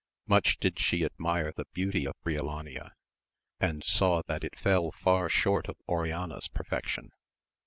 Much 0.25 0.57
did 0.57 0.79
she 0.79 1.05
admire 1.05 1.51
the 1.55 1.67
beauty 1.73 2.07
of 2.07 2.15
Brio 2.23 2.45
lania, 2.45 2.93
and 3.59 3.83
saw 3.83 4.23
that 4.25 4.43
it 4.43 4.57
fell 4.57 4.91
far 4.91 5.29
short 5.29 5.67
of 5.69 5.77
Oriana's 5.87 6.47
perfec 6.47 6.87
tion. 6.87 7.11